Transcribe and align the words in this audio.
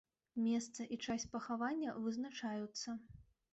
Месца 0.45 0.85
і 0.95 0.99
час 1.09 1.27
пахавання 1.35 1.95
вызначаюцца. 2.07 2.99